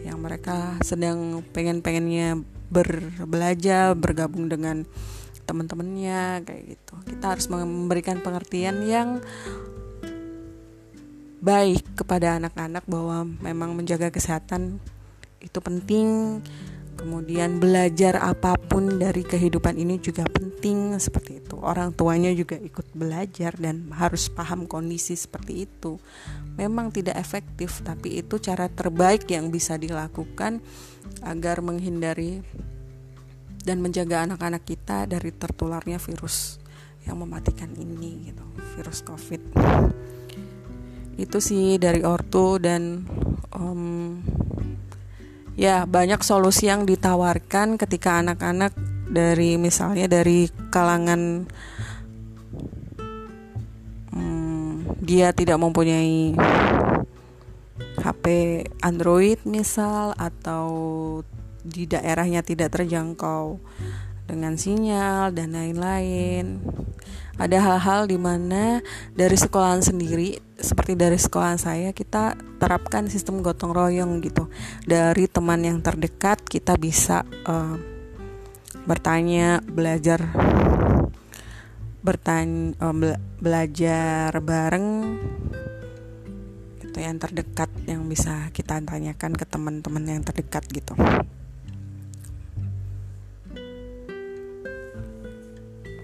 Yang 0.04 0.18
mereka 0.18 0.56
sedang 0.80 1.44
pengen-pengennya 1.52 2.40
berbelajar, 2.72 3.92
bergabung 3.92 4.48
dengan 4.48 4.88
teman-temannya 5.44 6.48
kayak 6.48 6.62
gitu. 6.76 6.94
Kita 7.12 7.36
harus 7.36 7.46
memberikan 7.52 8.24
pengertian 8.24 8.80
yang 8.88 9.20
baik 11.42 11.98
kepada 11.98 12.38
anak-anak 12.38 12.86
bahwa 12.86 13.26
memang 13.42 13.74
menjaga 13.74 14.14
kesehatan 14.14 14.78
itu 15.42 15.58
penting. 15.58 16.40
Kemudian 16.92 17.58
belajar 17.58 18.20
apa 18.20 18.54
pun 18.54 19.00
dari 19.00 19.26
kehidupan 19.26 19.74
ini 19.74 19.98
juga 19.98 20.22
penting 20.28 20.94
seperti 21.02 21.42
itu. 21.42 21.58
Orang 21.58 21.98
tuanya 21.98 22.30
juga 22.30 22.54
ikut 22.54 22.94
belajar 22.94 23.58
dan 23.58 23.90
harus 23.90 24.30
paham 24.30 24.70
kondisi 24.70 25.18
seperti 25.18 25.66
itu. 25.66 25.98
Memang 26.54 26.94
tidak 26.94 27.18
efektif 27.18 27.82
tapi 27.82 28.22
itu 28.22 28.38
cara 28.38 28.70
terbaik 28.70 29.26
yang 29.26 29.50
bisa 29.50 29.74
dilakukan 29.74 30.62
agar 31.26 31.58
menghindari 31.58 32.44
dan 33.66 33.82
menjaga 33.82 34.26
anak-anak 34.26 34.62
kita 34.62 35.06
dari 35.10 35.34
tertularnya 35.34 35.98
virus 35.98 36.62
yang 37.02 37.18
mematikan 37.18 37.70
ini 37.74 38.30
gitu 38.30 38.44
virus 38.78 39.02
covid 39.02 39.42
itu 41.20 41.38
sih 41.38 41.76
dari 41.76 42.00
ortu 42.04 42.56
dan 42.56 43.04
um, 43.52 44.20
ya 45.56 45.84
banyak 45.84 46.24
solusi 46.24 46.72
yang 46.72 46.88
ditawarkan 46.88 47.76
ketika 47.76 48.24
anak-anak 48.24 48.72
dari 49.12 49.60
misalnya 49.60 50.08
dari 50.08 50.48
kalangan 50.72 51.44
um, 54.16 54.80
dia 55.04 55.36
tidak 55.36 55.60
mempunyai 55.60 56.32
HP 58.00 58.24
Android 58.80 59.38
misal 59.44 60.16
atau 60.16 60.66
di 61.62 61.86
daerahnya 61.86 62.42
tidak 62.42 62.74
terjangkau 62.74 63.60
dengan 64.26 64.54
sinyal 64.56 65.34
dan 65.34 65.54
lain-lain. 65.54 66.62
Ada 67.40 67.58
hal-hal 67.58 68.06
di 68.06 68.20
mana 68.20 68.84
dari 69.16 69.34
sekolahan 69.34 69.80
sendiri, 69.80 70.38
seperti 70.60 70.94
dari 70.94 71.16
sekolahan 71.16 71.58
saya, 71.58 71.90
kita 71.90 72.36
terapkan 72.60 73.08
sistem 73.08 73.40
gotong 73.40 73.72
royong 73.72 74.20
gitu. 74.22 74.52
Dari 74.84 75.26
teman 75.26 75.64
yang 75.64 75.80
terdekat 75.80 76.44
kita 76.44 76.76
bisa 76.76 77.24
uh, 77.48 77.74
bertanya, 78.84 79.64
belajar, 79.64 80.22
bertanya, 82.04 82.76
uh, 82.78 82.94
be 82.94 83.16
belajar 83.42 84.30
bareng 84.38 85.18
itu 86.92 86.98
yang 87.00 87.16
terdekat 87.16 87.72
yang 87.88 88.04
bisa 88.04 88.52
kita 88.52 88.76
tanyakan 88.84 89.32
ke 89.32 89.48
teman-teman 89.48 90.04
yang 90.04 90.22
terdekat 90.22 90.68
gitu. 90.68 90.92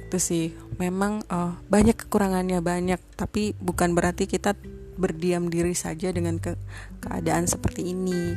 Itu 0.08 0.16
sih. 0.16 0.46
Memang 0.80 1.20
uh, 1.28 1.60
banyak 1.68 1.94
kekurangannya 1.94 2.64
banyak. 2.64 2.96
Tapi 3.12 3.52
bukan 3.60 3.92
berarti 3.92 4.24
kita 4.24 4.56
berdiam 4.96 5.52
diri 5.52 5.76
saja 5.76 6.08
dengan 6.08 6.40
ke 6.40 6.56
keadaan 7.04 7.44
seperti 7.44 7.92
ini. 7.92 8.34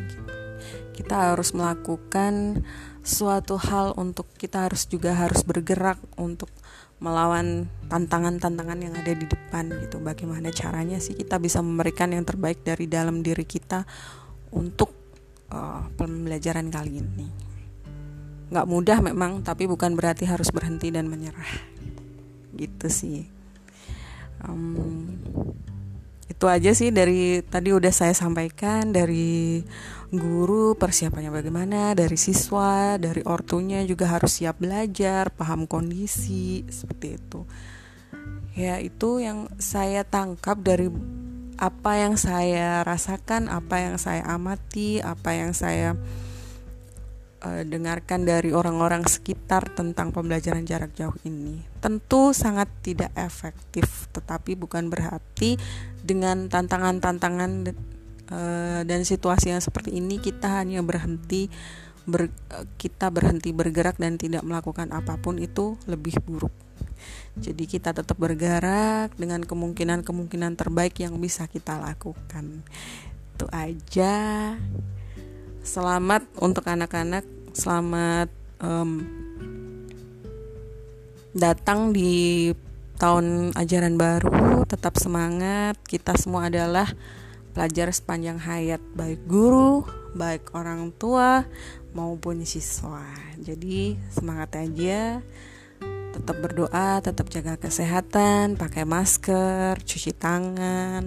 Kita 0.91 1.31
harus 1.31 1.55
melakukan 1.55 2.61
suatu 3.01 3.55
hal 3.57 3.95
untuk 3.95 4.29
kita 4.35 4.67
harus 4.67 4.85
juga 4.85 5.15
harus 5.15 5.41
bergerak 5.47 5.97
untuk 6.19 6.51
melawan 7.01 7.65
tantangan-tantangan 7.89 8.77
yang 8.77 8.93
ada 8.93 9.15
di 9.15 9.25
depan 9.25 9.71
gitu. 9.81 9.97
Bagaimana 10.03 10.51
caranya 10.53 11.01
sih 11.01 11.17
kita 11.17 11.41
bisa 11.41 11.63
memberikan 11.63 12.13
yang 12.13 12.27
terbaik 12.27 12.61
dari 12.61 12.85
dalam 12.85 13.25
diri 13.25 13.47
kita 13.47 13.87
untuk 14.53 14.93
uh, 15.49 15.89
pembelajaran 15.97 16.69
kali 16.69 17.01
ini 17.01 17.50
nggak 18.51 18.67
mudah 18.67 18.99
memang 18.99 19.41
tapi 19.41 19.65
bukan 19.65 19.95
berarti 19.95 20.27
harus 20.27 20.51
berhenti 20.51 20.91
dan 20.91 21.07
menyerah. 21.07 21.47
Gitu 22.51 22.87
sih. 22.91 23.25
Um, 24.43 25.07
itu 26.27 26.49
aja 26.49 26.71
sih 26.73 26.89
dari 26.89 27.45
tadi 27.45 27.69
udah 27.69 27.93
saya 27.93 28.17
sampaikan 28.17 28.89
dari 28.89 29.61
guru 30.11 30.75
persiapannya 30.75 31.31
bagaimana 31.31 31.93
dari 31.95 32.17
siswa 32.17 32.99
dari 32.99 33.23
ortunya 33.23 33.85
juga 33.87 34.11
harus 34.11 34.41
siap 34.41 34.59
belajar 34.59 35.31
paham 35.31 35.69
kondisi 35.69 36.67
seperti 36.67 37.15
itu. 37.15 37.45
Ya 38.57 38.81
itu 38.83 39.23
yang 39.23 39.47
saya 39.61 40.03
tangkap 40.03 40.59
dari 40.59 40.91
apa 41.61 41.93
yang 41.93 42.17
saya 42.17 42.81
rasakan, 42.81 43.45
apa 43.45 43.77
yang 43.77 43.95
saya 44.01 44.25
amati, 44.25 44.97
apa 44.97 45.37
yang 45.37 45.53
saya 45.53 45.93
uh, 47.43 47.63
dengarkan 47.65 48.23
dari 48.25 48.53
orang-orang 48.53 49.05
sekitar 49.05 49.73
tentang 49.73 50.13
pembelajaran 50.13 50.65
jarak 50.65 50.93
jauh 50.93 51.15
ini. 51.25 51.61
Tentu 51.81 52.31
sangat 52.31 52.69
tidak 52.85 53.11
efektif, 53.17 54.07
tetapi 54.13 54.55
bukan 54.57 54.87
berarti 54.87 55.57
dengan 56.01 56.49
tantangan-tantangan 56.49 57.51
uh, 58.31 58.81
dan 58.85 59.01
situasi 59.03 59.53
yang 59.53 59.61
seperti 59.61 59.97
ini 59.97 60.21
kita 60.21 60.61
hanya 60.61 60.81
berhenti 60.85 61.49
ber, 62.05 62.29
kita 62.77 63.13
berhenti 63.13 63.53
bergerak 63.53 63.97
dan 64.01 64.17
tidak 64.17 64.41
melakukan 64.41 64.89
apa 64.93 65.17
pun 65.21 65.37
itu 65.37 65.77
lebih 65.85 66.17
buruk. 66.25 66.53
Jadi 67.37 67.63
kita 67.65 67.95
tetap 67.95 68.17
bergerak 68.19 69.15
dengan 69.15 69.41
kemungkinan-kemungkinan 69.41 70.59
terbaik 70.59 70.99
yang 71.01 71.17
bisa 71.17 71.47
kita 71.47 71.79
lakukan. 71.79 72.61
Itu 73.33 73.45
aja. 73.49 74.13
Selamat 75.61 76.25
untuk 76.41 76.65
anak-anak, 76.65 77.21
selamat 77.53 78.33
um, 78.65 79.05
datang 81.37 81.93
di 81.93 82.49
tahun 82.97 83.53
ajaran 83.53 83.93
baru. 83.93 84.65
Tetap 84.65 84.97
semangat. 84.97 85.77
Kita 85.85 86.17
semua 86.17 86.49
adalah 86.49 86.89
pelajar 87.53 87.93
sepanjang 87.93 88.41
hayat, 88.41 88.81
baik 88.97 89.21
guru, 89.29 89.85
baik 90.17 90.49
orang 90.57 90.89
tua 90.97 91.45
maupun 91.93 92.41
siswa. 92.41 93.05
Jadi 93.37 94.01
semangat 94.09 94.57
aja 94.57 95.21
tetap 96.17 96.41
berdoa, 96.41 97.05
tetap 97.05 97.29
jaga 97.29 97.61
kesehatan, 97.61 98.57
pakai 98.57 98.81
masker, 98.81 99.77
cuci 99.77 100.09
tangan. 100.17 101.05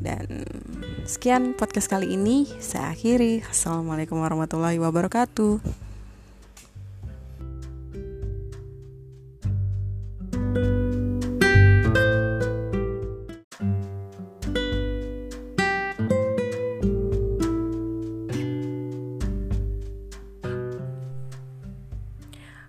Dan 0.00 0.24
sekian 1.08 1.56
podcast 1.56 1.88
kali 1.88 2.12
ini 2.12 2.44
saya 2.60 2.92
akhiri. 2.92 3.40
Assalamualaikum 3.48 4.20
warahmatullahi 4.20 4.76
wabarakatuh. 4.76 5.88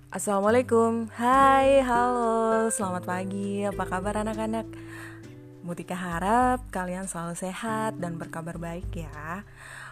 Assalamualaikum 0.10 1.08
Hai, 1.15 1.79
halo, 1.79 2.67
selamat 2.67 3.08
pagi 3.08 3.63
Apa 3.63 3.88
kabar 3.88 4.19
anak-anak? 4.19 4.67
Mutika 5.60 5.96
harap 5.96 6.72
kalian 6.72 7.04
selalu 7.04 7.36
sehat 7.36 8.00
dan 8.00 8.16
berkabar 8.16 8.56
baik 8.56 8.88
ya. 8.96 9.44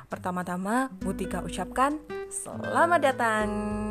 Pertama-tama 0.08 0.88
Mutika 1.04 1.44
ucapkan 1.44 2.00
Selamat 2.32 3.12
datang 3.12 3.48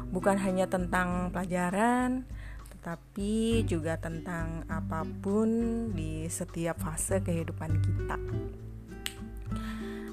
Bukan 0.09 0.37
hanya 0.41 0.65
tentang 0.65 1.29
pelajaran, 1.29 2.25
tetapi 2.71 3.65
juga 3.65 3.97
tentang 3.97 4.61
apa 4.69 5.01
pun 5.01 5.49
di 5.93 6.29
setiap 6.29 6.81
fase 6.81 7.21
kehidupan 7.21 7.71
kita. 7.81 8.17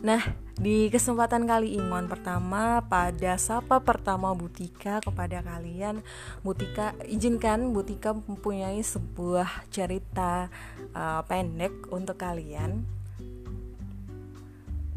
Nah, 0.03 0.23
di 0.63 0.87
kesempatan 0.95 1.43
kali 1.43 1.75
ini 1.75 1.83
mohon 1.83 2.07
pertama 2.07 2.87
pada 2.87 3.35
sapa 3.35 3.83
pertama 3.83 4.31
Butika 4.31 5.03
kepada 5.03 5.43
kalian 5.43 6.07
Butika 6.47 6.95
izinkan 7.11 7.75
Butika 7.75 8.15
mempunyai 8.15 8.79
sebuah 8.79 9.67
cerita 9.75 10.47
uh, 10.95 11.27
pendek 11.27 11.91
untuk 11.91 12.15
kalian 12.15 12.87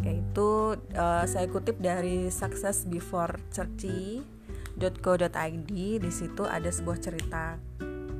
yaitu 0.05 0.77
uh, 0.93 1.25
saya 1.25 1.49
kutip 1.49 1.81
dari 1.81 2.29
Success 2.29 2.85
Before 2.85 3.41
Churchy.co.id 3.49 5.71
di 5.73 6.11
situ 6.13 6.45
ada 6.45 6.69
sebuah 6.69 7.01
cerita 7.01 7.57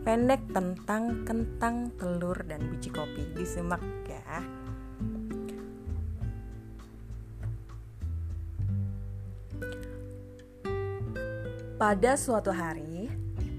pendek 0.02 0.50
tentang 0.50 1.22
kentang, 1.26 1.90
telur 1.98 2.38
dan 2.46 2.62
biji 2.74 2.94
kopi. 2.94 3.26
Disimak 3.34 3.82
ya. 4.06 4.65
Pada 11.76 12.16
suatu 12.16 12.56
hari, 12.56 13.12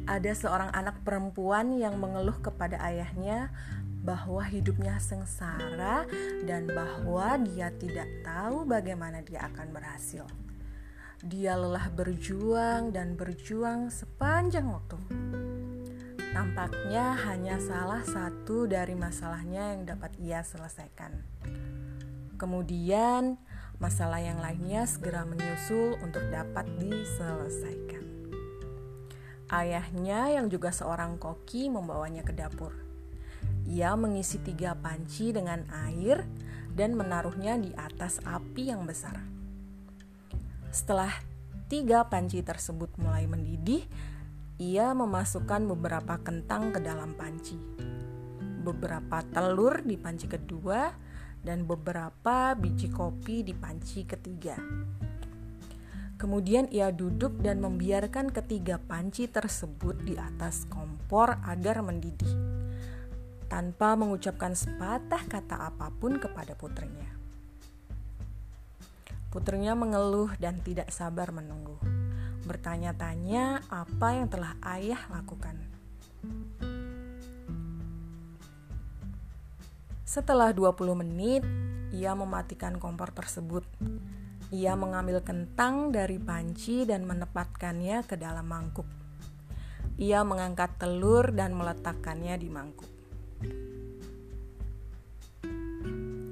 ada 0.08 0.32
seorang 0.32 0.72
anak 0.72 1.04
perempuan 1.04 1.76
yang 1.76 2.00
mengeluh 2.00 2.40
kepada 2.40 2.80
ayahnya 2.88 3.52
bahwa 4.00 4.40
hidupnya 4.40 4.96
sengsara 4.96 6.08
dan 6.48 6.64
bahwa 6.64 7.36
dia 7.44 7.68
tidak 7.76 8.08
tahu 8.24 8.64
bagaimana 8.64 9.20
dia 9.20 9.44
akan 9.52 9.68
berhasil. 9.68 10.24
Dia 11.28 11.60
lelah 11.60 11.92
berjuang 11.92 12.88
dan 12.96 13.20
berjuang 13.20 13.92
sepanjang 13.92 14.64
waktu. 14.64 14.96
Tampaknya 16.32 17.20
hanya 17.20 17.60
salah 17.60 18.00
satu 18.00 18.64
dari 18.64 18.96
masalahnya 18.96 19.76
yang 19.76 19.84
dapat 19.84 20.16
ia 20.16 20.40
selesaikan. 20.40 21.12
Kemudian, 22.40 23.36
masalah 23.76 24.24
yang 24.24 24.40
lainnya 24.40 24.88
segera 24.88 25.24
menyusul 25.28 26.00
untuk 26.00 26.24
dapat 26.32 26.64
diselesaikan. 26.80 27.95
Ayahnya 29.46 30.34
yang 30.34 30.50
juga 30.50 30.74
seorang 30.74 31.22
koki 31.22 31.70
membawanya 31.70 32.26
ke 32.26 32.34
dapur. 32.34 32.74
Ia 33.66 33.94
mengisi 33.94 34.42
tiga 34.42 34.74
panci 34.74 35.30
dengan 35.30 35.62
air 35.86 36.26
dan 36.74 36.98
menaruhnya 36.98 37.54
di 37.54 37.70
atas 37.78 38.18
api 38.26 38.74
yang 38.74 38.82
besar. 38.86 39.22
Setelah 40.74 41.14
tiga 41.70 42.06
panci 42.10 42.42
tersebut 42.42 42.90
mulai 42.98 43.30
mendidih, 43.30 43.86
ia 44.58 44.90
memasukkan 44.92 45.62
beberapa 45.72 46.18
kentang 46.26 46.74
ke 46.74 46.82
dalam 46.82 47.14
panci, 47.14 47.54
beberapa 48.66 49.22
telur 49.30 49.86
di 49.86 49.94
panci 49.94 50.26
kedua, 50.26 50.90
dan 51.46 51.62
beberapa 51.62 52.58
biji 52.58 52.90
kopi 52.90 53.46
di 53.46 53.54
panci 53.54 54.02
ketiga. 54.02 54.58
Kemudian 56.16 56.64
ia 56.72 56.88
duduk 56.88 57.44
dan 57.44 57.60
membiarkan 57.60 58.32
ketiga 58.32 58.80
panci 58.80 59.28
tersebut 59.28 60.00
di 60.00 60.16
atas 60.16 60.64
kompor 60.72 61.36
agar 61.44 61.84
mendidih, 61.84 62.32
tanpa 63.52 63.92
mengucapkan 64.00 64.56
sepatah 64.56 65.20
kata 65.28 65.68
apa 65.68 65.92
pun 65.92 66.16
kepada 66.16 66.56
putrinya. 66.56 67.12
Putrinya 69.28 69.76
mengeluh 69.76 70.32
dan 70.40 70.56
tidak 70.64 70.88
sabar 70.88 71.28
menunggu, 71.36 71.76
bertanya-tanya 72.48 73.68
apa 73.68 74.16
yang 74.16 74.32
telah 74.32 74.56
ayah 74.64 75.04
lakukan. 75.12 75.60
Setelah 80.08 80.56
20 80.56 80.96
menit, 80.96 81.44
ia 81.92 82.16
mematikan 82.16 82.80
kompor 82.80 83.12
tersebut 83.12 83.68
ia 84.54 84.78
mengambil 84.78 85.26
kentang 85.26 85.90
dari 85.90 86.22
panci 86.22 86.86
dan 86.86 87.02
menempatkannya 87.02 88.06
ke 88.06 88.14
dalam 88.14 88.46
mangkuk. 88.46 88.86
Ia 89.98 90.22
mengangkat 90.22 90.78
telur 90.78 91.34
dan 91.34 91.56
meletakkannya 91.56 92.34
di 92.38 92.48
mangkuk. 92.52 92.90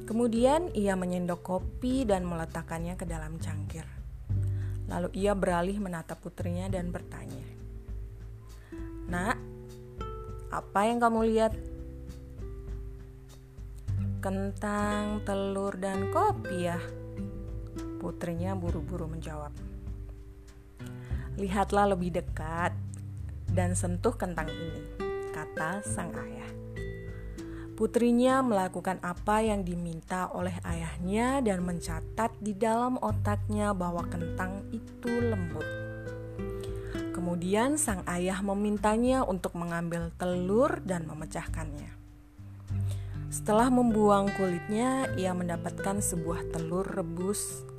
Kemudian 0.05 0.71
ia 0.79 0.95
menyendok 0.95 1.43
kopi 1.43 2.07
dan 2.07 2.23
meletakkannya 2.23 2.95
ke 2.95 3.03
dalam 3.03 3.35
cangkir. 3.43 3.83
Lalu 4.87 5.11
ia 5.17 5.35
beralih 5.35 5.81
menatap 5.83 6.23
putrinya 6.23 6.71
dan 6.71 6.95
bertanya, 6.95 7.43
"Nak, 9.11 9.37
apa 10.55 10.81
yang 10.87 11.03
kamu 11.03 11.21
lihat?" 11.35 11.53
"Kentang, 14.23 15.25
telur, 15.27 15.75
dan 15.81 16.13
kopi 16.15 16.69
ya," 16.69 16.79
Putrinya 18.05 18.53
buru-buru 18.53 19.09
menjawab. 19.09 19.49
Lihatlah 21.41 21.97
lebih 21.97 22.21
dekat. 22.21 22.77
dan 23.55 23.79
sentuh 23.79 24.11
kentang 24.19 24.51
ini, 24.51 24.83
kata 25.31 25.79
sang 25.87 26.11
ayah. 26.11 26.51
Putrinya 27.79 28.43
melakukan 28.43 28.99
apa 28.99 29.47
yang 29.47 29.63
diminta 29.63 30.27
oleh 30.35 30.59
ayahnya 30.67 31.39
dan 31.39 31.63
mencatat 31.63 32.35
di 32.43 32.51
dalam 32.51 32.99
otaknya 32.99 33.71
bahwa 33.71 34.07
kentang 34.11 34.63
itu 34.75 35.07
lembut. 35.07 35.67
Kemudian 37.15 37.79
sang 37.79 38.03
ayah 38.11 38.43
memintanya 38.43 39.23
untuk 39.23 39.55
mengambil 39.55 40.11
telur 40.19 40.83
dan 40.83 41.07
memecahkannya. 41.07 41.95
Setelah 43.35 43.71
membuang 43.71 44.31
kulitnya, 44.39 45.11
ia 45.19 45.35
mendapatkan 45.35 45.99
sebuah 45.99 46.55
telur 46.55 46.87
rebus. 46.87 47.74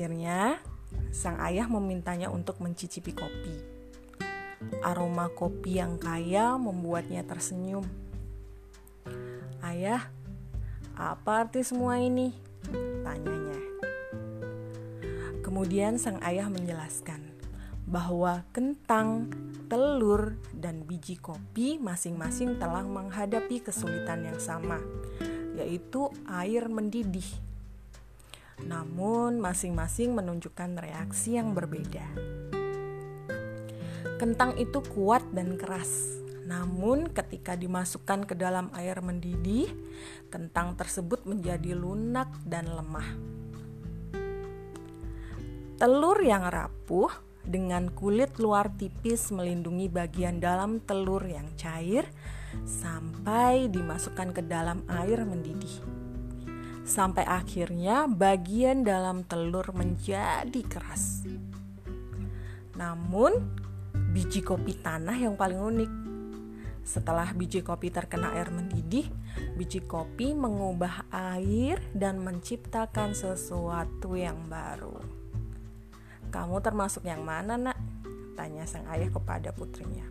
Akhirnya, 0.00 0.56
sang 1.12 1.36
ayah 1.44 1.68
memintanya 1.68 2.32
untuk 2.32 2.56
mencicipi 2.64 3.12
kopi. 3.12 3.52
Aroma 4.80 5.28
kopi 5.28 5.76
yang 5.76 6.00
kaya 6.00 6.56
membuatnya 6.56 7.20
tersenyum. 7.20 7.84
Ayah, 9.60 10.08
apa 10.96 11.44
arti 11.44 11.60
semua 11.60 12.00
ini? 12.00 12.32
Tanyanya. 13.04 13.60
Kemudian 15.44 16.00
sang 16.00 16.16
ayah 16.24 16.48
menjelaskan 16.48 17.20
bahwa 17.84 18.48
kentang, 18.56 19.28
telur, 19.68 20.40
dan 20.56 20.80
biji 20.88 21.20
kopi 21.20 21.76
masing-masing 21.76 22.56
telah 22.56 22.88
menghadapi 22.88 23.60
kesulitan 23.60 24.24
yang 24.24 24.40
sama, 24.40 24.80
yaitu 25.60 26.08
air 26.24 26.72
mendidih. 26.72 27.49
Namun, 28.66 29.40
masing-masing 29.40 30.12
menunjukkan 30.12 30.80
reaksi 30.80 31.38
yang 31.38 31.54
berbeda. 31.56 32.04
Kentang 34.20 34.56
itu 34.60 34.84
kuat 34.92 35.24
dan 35.32 35.56
keras. 35.56 36.20
Namun 36.44 37.08
ketika 37.14 37.54
dimasukkan 37.54 38.26
ke 38.26 38.34
dalam 38.34 38.68
air 38.74 38.98
mendidih, 38.98 39.70
kentang 40.28 40.74
tersebut 40.74 41.22
menjadi 41.24 41.78
lunak 41.78 42.28
dan 42.42 42.66
lemah. 42.66 43.06
Telur 45.80 46.18
yang 46.20 46.44
rapuh 46.44 47.08
dengan 47.40 47.88
kulit 47.94 48.36
luar 48.36 48.68
tipis 48.76 49.32
melindungi 49.32 49.88
bagian 49.88 50.36
dalam 50.42 50.82
telur 50.84 51.24
yang 51.24 51.48
cair 51.56 52.04
sampai 52.66 53.70
dimasukkan 53.72 54.36
ke 54.36 54.42
dalam 54.44 54.84
air 54.90 55.24
mendidih. 55.24 55.99
Sampai 56.90 57.22
akhirnya 57.22 58.10
bagian 58.10 58.82
dalam 58.82 59.22
telur 59.22 59.70
menjadi 59.70 60.58
keras. 60.66 61.22
Namun, 62.74 63.30
biji 64.10 64.42
kopi 64.42 64.74
tanah 64.74 65.14
yang 65.14 65.38
paling 65.38 65.62
unik. 65.62 65.92
Setelah 66.82 67.30
biji 67.30 67.62
kopi 67.62 67.94
terkena 67.94 68.34
air 68.34 68.50
mendidih, 68.50 69.06
biji 69.54 69.86
kopi 69.86 70.34
mengubah 70.34 71.06
air 71.14 71.78
dan 71.94 72.18
menciptakan 72.18 73.14
sesuatu 73.14 74.18
yang 74.18 74.50
baru. 74.50 74.98
Kamu 76.34 76.58
termasuk 76.58 77.06
yang 77.06 77.22
mana, 77.22 77.54
Nak? 77.54 77.78
tanya 78.34 78.66
sang 78.66 78.90
ayah 78.90 79.14
kepada 79.14 79.54
putrinya. 79.54 80.10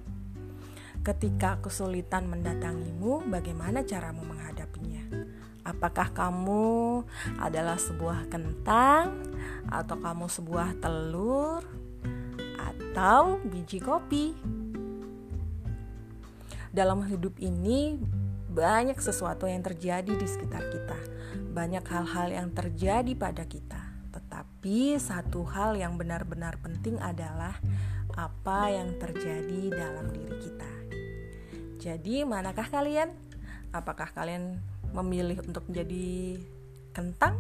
Ketika 1.04 1.60
kesulitan 1.60 2.32
mendatangimu, 2.32 3.28
bagaimana 3.28 3.84
caramu 3.84 4.24
menghadapinya? 4.24 5.36
Apakah 5.64 6.10
kamu 6.16 7.04
adalah 7.38 7.76
sebuah 7.76 8.32
kentang 8.32 9.22
atau 9.70 9.96
kamu 10.00 10.26
sebuah 10.26 10.82
telur 10.82 11.62
atau 12.58 13.38
biji 13.46 13.80
kopi. 13.80 14.34
Dalam 16.70 17.06
hidup 17.06 17.38
ini 17.42 17.98
banyak 18.50 18.98
sesuatu 18.98 19.46
yang 19.46 19.62
terjadi 19.62 20.10
di 20.10 20.28
sekitar 20.28 20.70
kita. 20.70 20.98
Banyak 21.54 21.86
hal-hal 21.86 22.28
yang 22.34 22.50
terjadi 22.54 23.14
pada 23.14 23.46
kita. 23.46 23.82
Tetapi 24.10 24.98
satu 24.98 25.46
hal 25.46 25.78
yang 25.78 25.98
benar-benar 25.98 26.58
penting 26.62 26.98
adalah 26.98 27.58
apa 28.18 28.74
yang 28.74 28.98
terjadi 28.98 29.70
dalam 29.70 30.12
diri 30.12 30.38
kita. 30.42 30.72
Jadi, 31.80 32.28
manakah 32.28 32.68
kalian? 32.68 33.16
Apakah 33.72 34.12
kalian 34.12 34.60
memilih 34.94 35.40
untuk 35.46 35.66
menjadi 35.70 36.40
kentang 36.94 37.38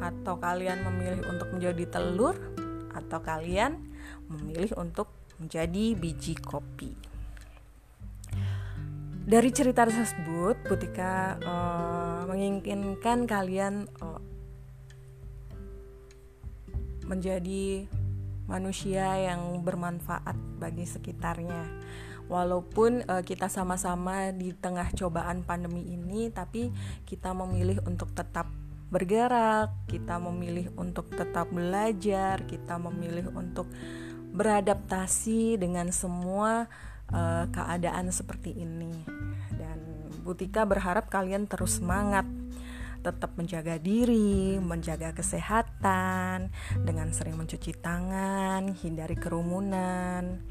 atau 0.00 0.36
kalian 0.36 0.84
memilih 0.84 1.24
untuk 1.32 1.48
menjadi 1.56 1.84
telur 1.88 2.36
atau 2.92 3.18
kalian 3.24 3.80
memilih 4.28 4.76
untuk 4.76 5.08
menjadi 5.40 5.96
biji 5.96 6.34
kopi. 6.40 6.92
Dari 9.26 9.50
cerita 9.50 9.82
tersebut, 9.82 10.62
Putika 10.70 11.34
uh, 11.42 12.22
menginginkan 12.30 13.26
kalian 13.26 13.90
uh, 13.98 14.22
menjadi 17.10 17.90
manusia 18.46 19.18
yang 19.18 19.66
bermanfaat 19.66 20.38
bagi 20.62 20.86
sekitarnya. 20.86 21.66
Walaupun 22.26 23.06
uh, 23.06 23.22
kita 23.22 23.46
sama-sama 23.46 24.34
di 24.34 24.50
tengah 24.50 24.90
cobaan 24.94 25.46
pandemi 25.46 25.86
ini, 25.94 26.26
tapi 26.34 26.74
kita 27.06 27.30
memilih 27.30 27.78
untuk 27.86 28.10
tetap 28.10 28.50
bergerak, 28.90 29.70
kita 29.90 30.18
memilih 30.18 30.70
untuk 30.78 31.10
tetap 31.14 31.50
belajar, 31.50 32.42
kita 32.46 32.78
memilih 32.78 33.30
untuk 33.34 33.66
beradaptasi 34.34 35.58
dengan 35.58 35.90
semua 35.94 36.66
uh, 37.14 37.46
keadaan 37.50 38.10
seperti 38.10 38.54
ini. 38.54 38.94
Dan 39.54 39.78
Butika 40.26 40.66
berharap 40.66 41.06
kalian 41.06 41.46
terus 41.46 41.78
semangat, 41.78 42.26
tetap 43.06 43.38
menjaga 43.38 43.78
diri, 43.78 44.58
menjaga 44.58 45.14
kesehatan 45.14 46.50
dengan 46.82 47.14
sering 47.14 47.38
mencuci 47.38 47.78
tangan, 47.78 48.74
hindari 48.74 49.14
kerumunan, 49.14 50.42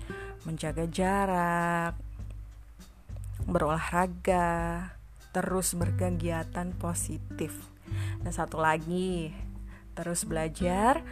menjaga 0.46 0.86
jarak, 0.88 1.96
berolahraga, 3.46 4.92
terus 5.34 5.74
berkegiatan 5.76 6.72
positif. 6.78 7.52
Dan 8.22 8.34
satu 8.34 8.58
lagi, 8.62 9.34
terus 9.94 10.26
belajar 10.26 11.04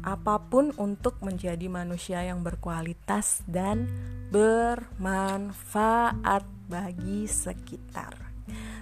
apa 0.00 0.40
pun 0.48 0.72
untuk 0.80 1.20
menjadi 1.20 1.68
manusia 1.68 2.24
yang 2.24 2.40
berkualitas 2.40 3.44
dan 3.44 3.84
bermanfaat 4.32 6.48
bagi 6.68 7.28
sekitar. 7.28 8.26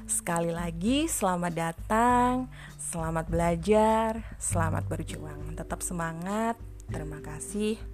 Sekali 0.05 0.53
lagi, 0.53 1.09
selamat 1.09 1.53
datang, 1.57 2.53
selamat 2.77 3.25
belajar, 3.27 4.37
selamat 4.37 4.85
berjuang. 4.85 5.57
Tetap 5.57 5.81
semangat. 5.81 6.61
Terima 6.93 7.25
kasih. 7.25 7.94